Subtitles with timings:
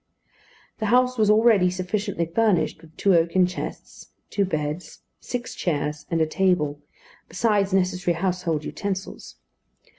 [0.79, 6.19] The house was already sufficiently furnished with two oaken chests, two beds, six chairs and
[6.19, 6.79] a table,
[7.29, 9.35] besides necessary household utensils.